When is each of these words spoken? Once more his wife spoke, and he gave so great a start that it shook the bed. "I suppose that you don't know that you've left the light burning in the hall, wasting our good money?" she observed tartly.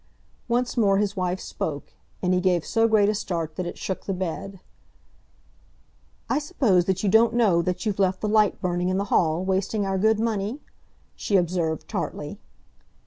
Once 0.47 0.75
more 0.77 0.97
his 0.97 1.15
wife 1.15 1.39
spoke, 1.39 1.93
and 2.23 2.33
he 2.33 2.41
gave 2.41 2.65
so 2.65 2.87
great 2.87 3.07
a 3.07 3.13
start 3.13 3.55
that 3.55 3.67
it 3.67 3.77
shook 3.77 4.05
the 4.07 4.15
bed. 4.15 4.59
"I 6.27 6.39
suppose 6.39 6.85
that 6.85 7.03
you 7.03 7.07
don't 7.09 7.35
know 7.35 7.61
that 7.61 7.85
you've 7.85 7.99
left 7.99 8.21
the 8.21 8.27
light 8.27 8.59
burning 8.61 8.89
in 8.89 8.97
the 8.97 9.03
hall, 9.13 9.45
wasting 9.45 9.85
our 9.85 9.99
good 9.99 10.19
money?" 10.19 10.59
she 11.15 11.35
observed 11.37 11.87
tartly. 11.87 12.39